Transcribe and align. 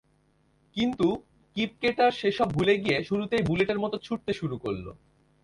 কিন্তু 0.75 1.07
কিপকেটার 1.55 2.11
সেসব 2.11 2.47
ভুলে 2.53 2.75
গিয়ে 2.77 2.97
শুরুতেই 3.03 3.43
বুলেটের 3.43 3.79
মতো 3.79 3.95
ছুটতে 3.97 4.31
শুরু 4.33 4.55
করল। 4.57 4.85